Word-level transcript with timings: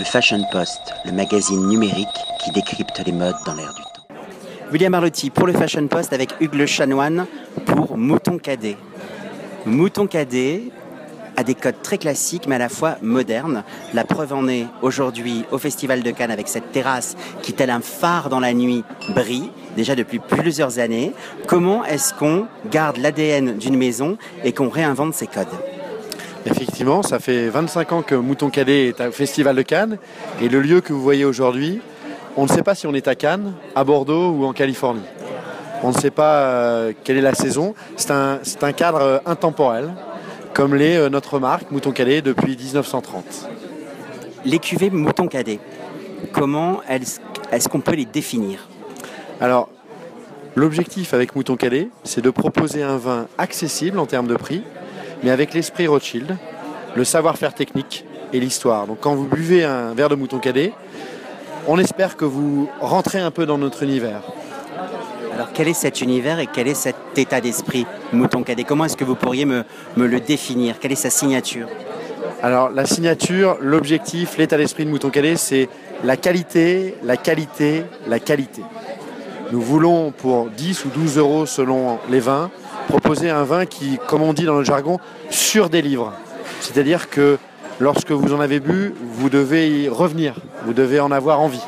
Le 0.00 0.06
Fashion 0.06 0.42
Post, 0.50 0.80
le 1.04 1.12
magazine 1.12 1.68
numérique 1.68 2.08
qui 2.42 2.50
décrypte 2.52 3.02
les 3.04 3.12
modes 3.12 3.36
dans 3.44 3.52
l'air 3.52 3.74
du 3.74 3.82
temps. 3.82 4.16
William 4.72 4.94
Arlotti 4.94 5.28
pour 5.28 5.46
le 5.46 5.52
Fashion 5.52 5.86
Post 5.88 6.14
avec 6.14 6.30
Hugues 6.40 6.54
Le 6.54 6.64
Chanoine 6.64 7.26
pour 7.66 7.98
Mouton 7.98 8.38
Cadet. 8.38 8.78
Mouton 9.66 10.06
Cadet 10.06 10.62
a 11.36 11.44
des 11.44 11.54
codes 11.54 11.82
très 11.82 11.98
classiques 11.98 12.46
mais 12.46 12.54
à 12.54 12.58
la 12.58 12.70
fois 12.70 12.96
modernes. 13.02 13.62
La 13.92 14.04
preuve 14.04 14.32
en 14.32 14.48
est 14.48 14.64
aujourd'hui 14.80 15.44
au 15.50 15.58
Festival 15.58 16.02
de 16.02 16.10
Cannes 16.12 16.30
avec 16.30 16.48
cette 16.48 16.72
terrasse 16.72 17.14
qui, 17.42 17.52
tel 17.52 17.68
un 17.68 17.82
phare 17.82 18.30
dans 18.30 18.40
la 18.40 18.54
nuit, 18.54 18.84
brille 19.14 19.50
déjà 19.76 19.94
depuis 19.96 20.18
plusieurs 20.18 20.78
années. 20.78 21.12
Comment 21.46 21.84
est-ce 21.84 22.14
qu'on 22.14 22.46
garde 22.70 22.96
l'ADN 22.96 23.58
d'une 23.58 23.76
maison 23.76 24.16
et 24.44 24.52
qu'on 24.54 24.70
réinvente 24.70 25.12
ses 25.12 25.26
codes? 25.26 25.46
Effectivement, 26.46 27.02
ça 27.02 27.18
fait 27.18 27.48
25 27.48 27.92
ans 27.92 28.02
que 28.02 28.14
Mouton 28.14 28.48
Cadet 28.48 28.86
est 28.86 29.00
au 29.00 29.12
Festival 29.12 29.54
de 29.56 29.62
Cannes 29.62 29.98
et 30.40 30.48
le 30.48 30.62
lieu 30.62 30.80
que 30.80 30.92
vous 30.92 31.02
voyez 31.02 31.26
aujourd'hui, 31.26 31.80
on 32.36 32.44
ne 32.44 32.48
sait 32.48 32.62
pas 32.62 32.74
si 32.74 32.86
on 32.86 32.94
est 32.94 33.08
à 33.08 33.14
Cannes, 33.14 33.52
à 33.74 33.84
Bordeaux 33.84 34.30
ou 34.30 34.46
en 34.46 34.52
Californie. 34.52 35.02
On 35.82 35.88
ne 35.88 35.94
sait 35.94 36.10
pas 36.10 36.40
euh, 36.40 36.92
quelle 37.04 37.18
est 37.18 37.22
la 37.22 37.34
saison. 37.34 37.74
C'est 37.96 38.10
un, 38.10 38.40
un, 38.62 38.72
cadre 38.72 39.00
euh, 39.00 39.18
intemporel, 39.26 39.90
comme 40.54 40.74
l'est 40.74 40.96
euh, 40.96 41.08
notre 41.10 41.38
marque 41.38 41.70
Mouton 41.70 41.92
Cadet 41.92 42.22
depuis 42.22 42.56
1930. 42.56 43.48
Les 44.44 44.58
cuvées 44.58 44.90
Mouton 44.90 45.26
Cadet, 45.26 45.58
comment 46.32 46.80
est-ce 46.88 47.68
qu'on 47.68 47.80
peut 47.80 47.94
les 47.94 48.06
définir? 48.06 48.68
Alors, 49.40 49.68
l'objectif 50.54 51.12
avec 51.12 51.36
Mouton 51.36 51.56
Cadet, 51.56 51.88
c'est 52.04 52.22
de 52.22 52.30
proposer 52.30 52.82
un 52.82 52.96
vin 52.96 53.26
accessible 53.36 53.98
en 53.98 54.06
termes 54.06 54.26
de 54.26 54.36
prix, 54.36 54.62
mais 55.22 55.30
avec 55.30 55.54
l'esprit 55.54 55.86
Rothschild, 55.86 56.36
le 56.94 57.04
savoir-faire 57.04 57.54
technique 57.54 58.04
et 58.32 58.40
l'histoire. 58.40 58.86
Donc 58.86 58.98
quand 59.00 59.14
vous 59.14 59.26
buvez 59.26 59.64
un 59.64 59.94
verre 59.94 60.08
de 60.08 60.14
mouton 60.14 60.38
cadet, 60.38 60.72
on 61.66 61.78
espère 61.78 62.16
que 62.16 62.24
vous 62.24 62.68
rentrez 62.80 63.20
un 63.20 63.30
peu 63.30 63.46
dans 63.46 63.58
notre 63.58 63.82
univers. 63.82 64.22
Alors 65.34 65.52
quel 65.54 65.68
est 65.68 65.74
cet 65.74 66.00
univers 66.00 66.38
et 66.38 66.46
quel 66.46 66.68
est 66.68 66.74
cet 66.74 66.96
état 67.16 67.40
d'esprit 67.40 67.86
Mouton 68.12 68.42
Cadet? 68.42 68.64
Comment 68.64 68.84
est-ce 68.84 68.96
que 68.96 69.04
vous 69.04 69.14
pourriez 69.14 69.44
me, 69.44 69.64
me, 69.96 70.06
le 70.06 70.20
définir? 70.20 70.78
Quelle 70.78 70.92
est 70.92 70.96
sa 70.96 71.10
signature? 71.10 71.66
Alors 72.42 72.70
la 72.70 72.84
signature, 72.84 73.56
l'objectif, 73.60 74.36
l'état 74.36 74.56
d'esprit 74.56 74.84
de 74.84 74.90
Mouton 74.90 75.10
Cadet, 75.10 75.36
c'est 75.36 75.68
la 76.04 76.16
qualité, 76.16 76.94
la 77.04 77.16
qualité, 77.16 77.84
la 78.06 78.18
qualité. 78.18 78.62
Nous 79.52 79.60
voulons 79.60 80.10
pour 80.10 80.50
10 80.50 80.84
ou 80.84 80.88
12 80.88 81.18
euros 81.18 81.46
selon 81.46 81.98
les 82.10 82.20
vins, 82.20 82.50
proposer 82.90 83.30
un 83.30 83.44
vin 83.44 83.66
qui, 83.66 83.98
comme 84.08 84.22
on 84.22 84.32
dit 84.32 84.44
dans 84.44 84.58
le 84.58 84.64
jargon, 84.64 84.98
surdélivre. 85.30 86.12
C'est-à-dire 86.60 87.08
que 87.08 87.38
lorsque 87.78 88.10
vous 88.10 88.34
en 88.34 88.40
avez 88.40 88.58
bu, 88.58 88.92
vous 89.00 89.30
devez 89.30 89.68
y 89.68 89.88
revenir, 89.88 90.34
vous 90.64 90.72
devez 90.72 90.98
en 90.98 91.12
avoir 91.12 91.40
envie. 91.40 91.62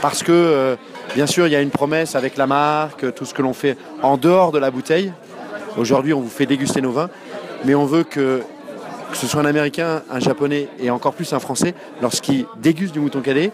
Parce 0.00 0.22
que, 0.22 0.30
euh, 0.32 0.76
bien 1.14 1.26
sûr, 1.26 1.48
il 1.48 1.52
y 1.52 1.56
a 1.56 1.60
une 1.60 1.70
promesse 1.70 2.14
avec 2.14 2.36
la 2.36 2.46
marque, 2.46 3.12
tout 3.14 3.24
ce 3.24 3.34
que 3.34 3.42
l'on 3.42 3.52
fait 3.52 3.76
en 4.02 4.16
dehors 4.16 4.52
de 4.52 4.58
la 4.58 4.70
bouteille. 4.70 5.12
Aujourd'hui, 5.76 6.14
on 6.14 6.20
vous 6.20 6.28
fait 6.28 6.46
déguster 6.46 6.80
nos 6.80 6.92
vins, 6.92 7.10
mais 7.64 7.74
on 7.74 7.84
veut 7.84 8.04
que, 8.04 8.42
ce 9.12 9.26
soit 9.26 9.40
un 9.40 9.46
Américain, 9.46 10.02
un 10.08 10.20
Japonais 10.20 10.68
et 10.78 10.88
encore 10.90 11.14
plus 11.14 11.32
un 11.32 11.40
Français, 11.40 11.74
lorsqu'il 12.00 12.46
déguste 12.62 12.92
du 12.92 13.00
mouton 13.00 13.20
cadet, 13.20 13.50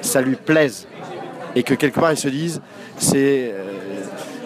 ça 0.00 0.22
lui 0.22 0.36
plaise. 0.36 0.86
Et 1.56 1.64
que 1.64 1.74
quelque 1.74 1.98
part, 1.98 2.12
ils 2.12 2.18
se 2.18 2.28
disent, 2.28 2.62
c'est... 2.98 3.50
Euh, 3.52 3.81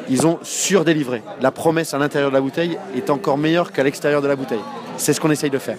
ils 0.08 0.26
ont 0.26 0.38
surdélivré. 0.42 1.22
La 1.40 1.50
promesse 1.50 1.94
à 1.94 1.98
l'intérieur 1.98 2.30
de 2.30 2.34
la 2.34 2.40
bouteille 2.40 2.78
est 2.96 3.10
encore 3.10 3.38
meilleure 3.38 3.72
qu'à 3.72 3.82
l'extérieur 3.82 4.22
de 4.22 4.28
la 4.28 4.36
bouteille. 4.36 4.60
C'est 4.96 5.12
ce 5.12 5.20
qu'on 5.20 5.30
essaye 5.30 5.50
de 5.50 5.58
faire. 5.58 5.78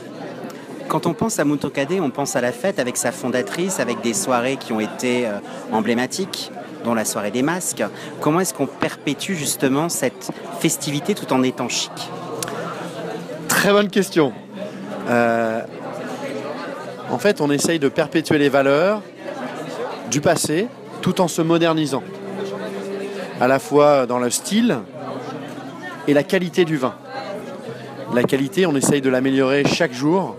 Quand 0.88 1.06
on 1.06 1.14
pense 1.14 1.40
à 1.40 1.46
Mouton 1.46 1.70
Cadet, 1.70 2.00
on 2.00 2.12
pense 2.12 2.36
à 2.36 2.42
la 2.42 2.52
fête 2.52 2.80
avec 2.80 2.96
sa 2.96 3.12
fondatrice, 3.12 3.80
avec 3.80 4.02
des 4.02 4.14
soirées 4.14 4.58
qui 4.58 4.72
ont 4.72 4.80
été 4.80 5.28
euh, 5.28 5.40
emblématiques, 5.72 6.52
dont 6.86 6.94
la 6.94 7.04
soirée 7.04 7.32
des 7.32 7.42
masques. 7.42 7.84
Comment 8.22 8.40
est-ce 8.40 8.54
qu'on 8.54 8.68
perpétue 8.68 9.34
justement 9.34 9.90
cette 9.90 10.30
festivité 10.60 11.14
tout 11.14 11.32
en 11.34 11.44
étant 11.44 11.68
chic? 11.68 11.92
Très 13.50 13.72
bonne 13.72 13.90
question. 13.90 14.32
Euh, 15.10 15.62
en 17.12 17.18
fait, 17.18 17.42
on 17.42 17.52
essaye 17.52 17.80
de 17.80 17.90
perpétuer 17.90 18.38
les 18.38 18.50
valeurs 18.50 19.02
du 20.10 20.22
passé 20.22 20.68
tout 21.02 21.20
en 21.20 21.28
se 21.28 21.42
modernisant 21.42 22.04
à 23.40 23.48
la 23.48 23.60
fois 23.60 24.06
dans 24.06 24.20
le 24.20 24.30
style 24.30 24.80
et 26.08 26.14
la 26.14 26.24
qualité 26.24 26.66
du 26.66 26.78
vin. 26.78 26.96
La 28.14 28.24
qualité, 28.24 28.66
on 28.66 28.76
essaye 28.76 29.02
de 29.02 29.10
l'améliorer 29.10 29.66
chaque 29.66 29.94
jour 29.94 30.36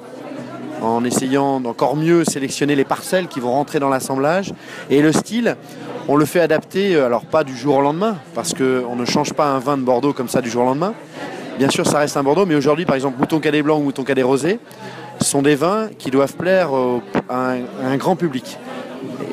en 0.82 1.04
essayant 1.04 1.60
d'encore 1.60 1.96
mieux 1.96 2.24
sélectionner 2.24 2.74
les 2.74 2.84
parcelles 2.84 3.28
qui 3.28 3.40
vont 3.40 3.52
rentrer 3.52 3.78
dans 3.78 3.88
l'assemblage. 3.88 4.52
Et 4.90 5.02
le 5.02 5.12
style, 5.12 5.56
on 6.08 6.16
le 6.16 6.24
fait 6.24 6.40
adapter, 6.40 6.94
euh, 6.94 7.06
alors 7.06 7.26
pas 7.26 7.44
du 7.44 7.56
jour 7.56 7.76
au 7.76 7.80
lendemain, 7.82 8.16
parce 8.34 8.54
qu'on 8.54 8.96
ne 8.96 9.04
change 9.04 9.32
pas 9.34 9.46
un 9.46 9.58
vin 9.58 9.76
de 9.76 9.82
Bordeaux 9.82 10.12
comme 10.12 10.28
ça 10.28 10.40
du 10.40 10.50
jour 10.50 10.62
au 10.62 10.66
lendemain. 10.66 10.94
Bien 11.58 11.68
sûr, 11.68 11.86
ça 11.86 11.98
reste 11.98 12.16
un 12.16 12.22
Bordeaux, 12.22 12.46
mais 12.46 12.54
aujourd'hui, 12.54 12.84
par 12.84 12.94
exemple, 12.94 13.18
Mouton 13.18 13.40
Cadet 13.40 13.62
Blanc 13.62 13.78
ou 13.78 13.82
Mouton 13.82 14.04
Cadet 14.04 14.22
Rosé 14.22 14.60
sont 15.20 15.42
des 15.42 15.56
vins 15.56 15.88
qui 15.98 16.10
doivent 16.10 16.36
plaire 16.36 16.70
à 17.28 17.54
un 17.84 17.96
grand 17.96 18.14
public. 18.14 18.56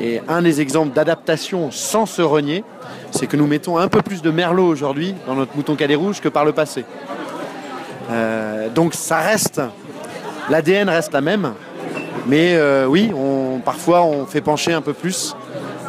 Et 0.00 0.20
un 0.28 0.42
des 0.42 0.60
exemples 0.60 0.94
d'adaptation 0.94 1.70
sans 1.70 2.06
se 2.06 2.22
renier, 2.22 2.64
c'est 3.10 3.26
que 3.26 3.36
nous 3.36 3.46
mettons 3.46 3.78
un 3.78 3.88
peu 3.88 4.02
plus 4.02 4.22
de 4.22 4.30
merlot 4.30 4.66
aujourd'hui 4.66 5.14
dans 5.26 5.34
notre 5.34 5.56
mouton 5.56 5.74
cadet 5.74 5.94
rouge 5.94 6.20
que 6.20 6.28
par 6.28 6.44
le 6.44 6.52
passé. 6.52 6.84
Euh, 8.10 8.68
donc 8.68 8.94
ça 8.94 9.18
reste, 9.18 9.60
l'ADN 10.48 10.88
reste 10.88 11.12
la 11.12 11.20
même, 11.20 11.52
mais 12.26 12.54
euh, 12.54 12.86
oui, 12.86 13.10
parfois 13.64 14.04
on 14.04 14.26
fait 14.26 14.40
pencher 14.40 14.72
un 14.72 14.82
peu 14.82 14.92
plus 14.92 15.34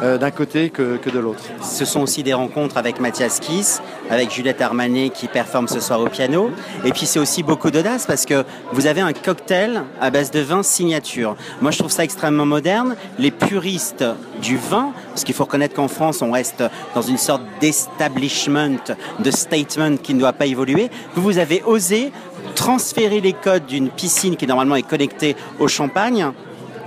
euh, 0.02 0.18
d'un 0.18 0.30
côté 0.30 0.70
que, 0.70 0.98
de 1.08 1.18
l'autre. 1.18 1.42
Ce 1.62 1.84
sont 1.84 2.00
aussi 2.00 2.22
des 2.22 2.34
rencontres 2.34 2.76
avec 2.76 3.00
Mathias 3.00 3.40
Kiss, 3.40 3.82
avec 4.10 4.32
Juliette 4.32 4.60
Armanet 4.60 5.10
qui 5.10 5.26
performe 5.26 5.66
ce 5.66 5.80
soir 5.80 6.00
au 6.00 6.06
piano. 6.06 6.50
Et 6.84 6.92
puis 6.92 7.06
c'est 7.06 7.18
aussi 7.18 7.42
beaucoup 7.42 7.70
d'audace 7.70 8.06
parce 8.06 8.24
que 8.24 8.44
vous 8.72 8.86
avez 8.86 9.00
un 9.00 9.12
cocktail 9.12 9.82
à 10.00 10.10
base 10.10 10.30
de 10.30 10.40
vin 10.40 10.62
signature. 10.62 11.36
Moi 11.60 11.70
je 11.70 11.78
trouve 11.78 11.90
ça 11.90 12.04
extrêmement 12.04 12.46
moderne. 12.46 12.94
Les 13.18 13.30
puristes 13.30 14.04
du 14.40 14.56
vin, 14.56 14.92
parce 15.08 15.24
qu'il 15.24 15.34
faut 15.34 15.44
reconnaître 15.44 15.74
qu'en 15.74 15.88
France 15.88 16.22
on 16.22 16.30
reste 16.30 16.62
dans 16.94 17.02
une 17.02 17.18
sorte 17.18 17.42
d'establishment, 17.60 18.78
de 19.18 19.30
statement 19.30 19.96
qui 19.96 20.14
ne 20.14 20.20
doit 20.20 20.32
pas 20.32 20.46
évoluer. 20.46 20.90
Vous 21.14 21.38
avez 21.38 21.62
osé 21.64 22.12
transférer 22.54 23.20
les 23.20 23.32
codes 23.32 23.66
d'une 23.66 23.90
piscine 23.90 24.36
qui 24.36 24.46
normalement 24.46 24.76
est 24.76 24.82
connectée 24.82 25.36
au 25.58 25.68
champagne 25.68 26.30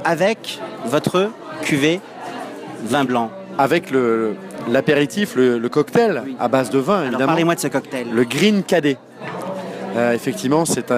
avec 0.03 0.59
votre 0.85 1.29
cuvée 1.61 2.01
vin 2.83 3.03
blanc. 3.03 3.31
Avec 3.57 3.91
l'apéritif, 4.69 5.35
le, 5.35 5.59
cocktail 5.69 6.23
à 6.39 6.47
base 6.47 6.69
de 6.69 6.79
vin, 6.79 7.03
évidemment. 7.03 7.25
Parlez-moi 7.27 7.55
de 7.55 7.59
ce 7.59 7.67
cocktail. 7.67 8.07
Le 8.13 8.23
Green 8.23 8.63
Cadet. 8.63 8.97
Euh, 9.95 10.13
effectivement, 10.13 10.65
c'est 10.65 10.91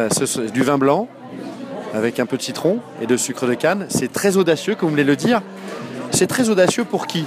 du 0.52 0.62
vin 0.62 0.78
blanc 0.78 1.08
avec 1.94 2.20
un 2.20 2.26
peu 2.26 2.38
de 2.38 2.42
citron 2.42 2.80
et 3.02 3.06
de 3.06 3.18
sucre 3.18 3.48
de 3.48 3.54
canne. 3.54 3.86
C'est 3.90 4.12
très 4.12 4.38
audacieux, 4.38 4.76
comme 4.76 4.90
vous 4.90 4.96
voulez 4.96 5.04
le 5.04 5.16
dire. 5.16 5.42
C'est 6.12 6.28
très 6.28 6.50
audacieux 6.50 6.84
pour 6.84 7.08
qui? 7.08 7.26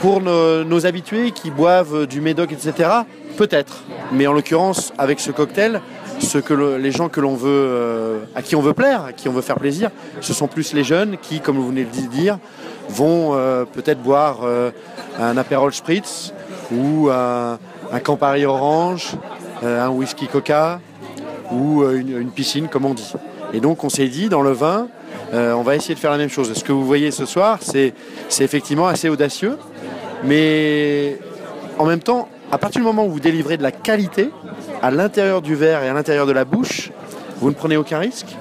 Pour 0.00 0.20
nos, 0.20 0.86
habitués 0.86 1.30
qui 1.30 1.50
boivent 1.50 2.06
du 2.06 2.20
médoc, 2.20 2.52
etc. 2.52 2.90
Peut-être. 3.36 3.84
Mais 4.12 4.26
en 4.26 4.32
l'occurrence, 4.32 4.92
avec 4.98 5.20
ce 5.20 5.30
cocktail, 5.30 5.80
ce 6.18 6.38
que 6.38 6.54
les 6.54 6.90
gens 6.90 7.08
que 7.08 7.20
l'on 7.20 7.34
veut, 7.34 7.50
euh, 7.50 8.18
à 8.34 8.42
qui 8.42 8.56
on 8.56 8.62
veut 8.62 8.72
plaire, 8.72 9.04
à 9.04 9.12
qui 9.12 9.28
on 9.28 9.32
veut 9.32 9.42
faire 9.42 9.58
plaisir, 9.58 9.90
ce 10.20 10.32
sont 10.32 10.48
plus 10.48 10.72
les 10.72 10.84
jeunes 10.84 11.16
qui, 11.20 11.40
comme 11.40 11.56
vous 11.56 11.68
venez 11.68 11.84
de 11.84 12.08
dire, 12.08 12.38
vont 12.88 13.34
euh, 13.34 13.64
peut-être 13.64 14.00
boire 14.00 14.40
euh, 14.42 14.70
un 15.18 15.36
Aperol 15.36 15.72
Spritz 15.72 16.32
ou 16.72 17.08
un, 17.10 17.58
Campari 18.02 18.44
Orange, 18.44 19.12
un 19.64 19.88
whisky 19.88 20.26
Coca 20.26 20.80
ou 21.52 21.84
une, 21.84 22.30
piscine, 22.30 22.68
comme 22.68 22.84
on 22.84 22.94
dit. 22.94 23.12
Et 23.52 23.60
donc 23.60 23.84
on 23.84 23.88
s'est 23.88 24.08
dit, 24.08 24.28
dans 24.28 24.42
le 24.42 24.50
vin, 24.50 24.88
on 25.32 25.62
va 25.62 25.76
essayer 25.76 25.94
de 25.94 26.00
faire 26.00 26.10
la 26.10 26.18
même 26.18 26.28
chose. 26.28 26.52
Ce 26.52 26.64
que 26.64 26.72
vous 26.72 26.84
voyez 26.84 27.12
ce 27.12 27.24
soir, 27.24 27.60
c'est 27.62 27.94
effectivement 28.40 28.88
assez 28.88 29.08
audacieux, 29.08 29.56
mais 30.24 31.18
en 31.78 31.86
même 31.86 32.00
temps, 32.00 32.28
à 32.50 32.58
partir 32.58 32.80
du 32.80 32.86
moment 32.86 33.06
où 33.06 33.10
vous 33.10 33.20
délivrez 33.20 33.56
de 33.56 33.62
la 33.62 33.72
qualité, 33.72 34.30
à 34.82 34.90
l'intérieur 34.90 35.42
du 35.42 35.54
verre 35.54 35.82
et 35.82 35.88
à 35.88 35.94
l'intérieur 35.94 36.26
de 36.26 36.32
la 36.32 36.44
bouche, 36.44 36.90
vous 37.38 37.50
ne 37.50 37.54
prenez 37.54 37.76
aucun 37.76 37.98
risque, 37.98 38.34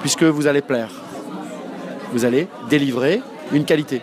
puisque 0.00 0.22
vous 0.22 0.46
allez 0.46 0.62
plaire. 0.62 0.90
Vous 2.12 2.24
allez 2.24 2.48
délivrer 2.68 3.22
une 3.52 3.64
qualité. 3.64 4.02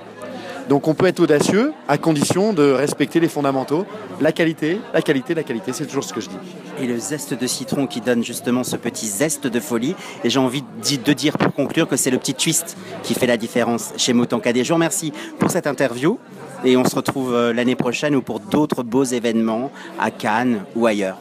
Donc 0.69 0.87
on 0.87 0.93
peut 0.93 1.07
être 1.07 1.19
audacieux 1.19 1.73
à 1.87 1.97
condition 1.97 2.53
de 2.53 2.71
respecter 2.71 3.19
les 3.19 3.27
fondamentaux. 3.27 3.87
La 4.21 4.31
qualité, 4.31 4.79
la 4.93 5.01
qualité, 5.01 5.33
la 5.33 5.41
qualité, 5.41 5.73
c'est 5.73 5.87
toujours 5.87 6.03
ce 6.03 6.13
que 6.13 6.21
je 6.21 6.29
dis. 6.29 6.37
Et 6.79 6.85
le 6.85 6.99
zeste 6.99 7.33
de 7.33 7.47
citron 7.47 7.87
qui 7.87 8.01
donne 8.01 8.23
justement 8.23 8.63
ce 8.63 8.75
petit 8.75 9.07
zeste 9.07 9.47
de 9.47 9.59
folie. 9.59 9.95
Et 10.23 10.29
j'ai 10.29 10.37
envie 10.37 10.61
de 10.61 11.13
dire 11.13 11.39
pour 11.39 11.51
conclure 11.53 11.87
que 11.87 11.95
c'est 11.95 12.11
le 12.11 12.19
petit 12.19 12.35
twist 12.35 12.77
qui 13.01 13.15
fait 13.15 13.25
la 13.25 13.37
différence 13.37 13.93
chez 13.97 14.13
Mouton 14.13 14.39
Cadet. 14.39 14.63
Je 14.63 14.69
vous 14.69 14.75
remercie 14.75 15.11
pour 15.39 15.49
cette 15.49 15.65
interview 15.65 16.19
et 16.63 16.77
on 16.77 16.85
se 16.85 16.95
retrouve 16.95 17.33
euh, 17.33 17.51
l'année 17.51 17.75
prochaine 17.75 18.15
ou 18.15 18.21
pour 18.21 18.39
d'autres 18.39 18.83
beaux 18.83 19.05
événements 19.05 19.71
à 19.99 20.11
Cannes 20.11 20.61
ou 20.75 20.85
ailleurs. 20.85 21.17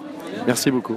Merci 0.46 0.70
beaucoup. 0.70 0.96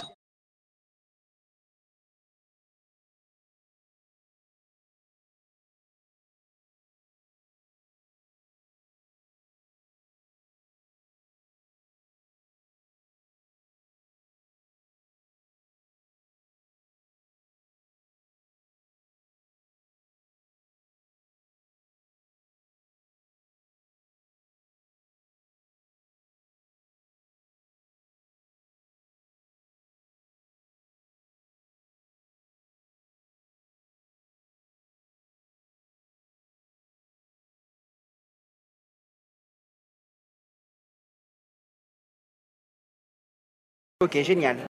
Ok, 44.01 44.15
génial. 44.25 44.57